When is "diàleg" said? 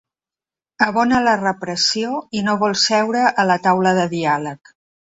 4.19-4.79